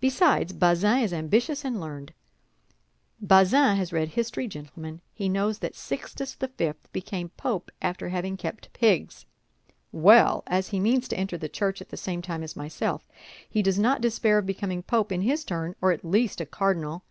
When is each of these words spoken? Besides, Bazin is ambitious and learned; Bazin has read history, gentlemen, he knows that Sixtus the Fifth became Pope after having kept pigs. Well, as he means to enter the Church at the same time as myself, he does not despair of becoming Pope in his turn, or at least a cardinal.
Besides, 0.00 0.54
Bazin 0.54 1.00
is 1.00 1.12
ambitious 1.12 1.62
and 1.62 1.78
learned; 1.78 2.14
Bazin 3.20 3.76
has 3.76 3.92
read 3.92 4.08
history, 4.08 4.48
gentlemen, 4.48 5.02
he 5.12 5.28
knows 5.28 5.58
that 5.58 5.74
Sixtus 5.74 6.32
the 6.32 6.48
Fifth 6.48 6.90
became 6.90 7.28
Pope 7.36 7.70
after 7.82 8.08
having 8.08 8.38
kept 8.38 8.72
pigs. 8.72 9.26
Well, 9.92 10.42
as 10.46 10.68
he 10.68 10.80
means 10.80 11.06
to 11.08 11.18
enter 11.18 11.36
the 11.36 11.50
Church 11.50 11.82
at 11.82 11.90
the 11.90 11.98
same 11.98 12.22
time 12.22 12.42
as 12.42 12.56
myself, 12.56 13.06
he 13.46 13.60
does 13.60 13.78
not 13.78 14.00
despair 14.00 14.38
of 14.38 14.46
becoming 14.46 14.82
Pope 14.82 15.12
in 15.12 15.20
his 15.20 15.44
turn, 15.44 15.76
or 15.82 15.92
at 15.92 16.02
least 16.02 16.40
a 16.40 16.46
cardinal. 16.46 17.04